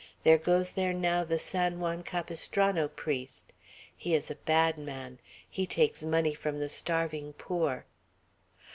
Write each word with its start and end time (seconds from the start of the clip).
There 0.23 0.39
goes 0.39 0.71
there 0.71 0.93
now 0.93 1.23
the 1.23 1.37
San 1.37 1.79
Juan 1.79 2.01
Capistrano 2.01 2.87
priest. 2.87 3.53
He 3.95 4.15
is 4.15 4.31
a 4.31 4.35
bad 4.47 4.79
man. 4.79 5.19
He 5.47 5.67
takes 5.67 6.01
money 6.01 6.33
from 6.33 6.59
the 6.59 6.69
starving 6.69 7.33
poor." 7.33 7.85